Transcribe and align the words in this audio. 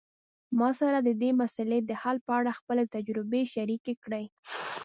ما 0.59 0.69
سره 0.79 0.97
د 1.01 1.09
دې 1.21 1.31
مسئلې 1.41 1.79
د 1.83 1.91
حل 2.01 2.17
په 2.27 2.31
اړه 2.39 2.57
خپلي 2.59 2.85
تجربي 2.95 3.43
شریکي 3.53 3.93
کړئ 4.03 4.25